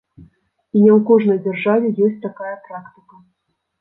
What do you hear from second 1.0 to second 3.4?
кожнай дзяржаве ёсць такая практыка.